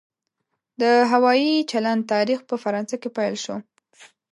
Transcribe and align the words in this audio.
د 0.81 0.83
هوایي 1.11 1.53
چلند 1.71 2.01
تاریخ 2.13 2.39
په 2.49 2.55
فرانسه 2.63 2.95
کې 3.01 3.09
پیل 3.17 3.35
شو. 3.43 3.55